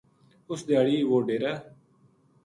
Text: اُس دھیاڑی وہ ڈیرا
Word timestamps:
اُس 0.49 0.59
دھیاڑی 0.67 0.95
وہ 1.09 1.17
ڈیرا 1.27 1.53